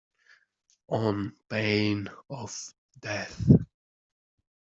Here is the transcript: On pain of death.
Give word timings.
On 0.89 1.31
pain 1.47 2.09
of 2.31 2.73
death. 2.99 3.39